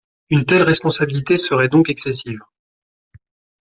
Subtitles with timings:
[0.31, 2.39] Une telle responsabilité serait donc excessive.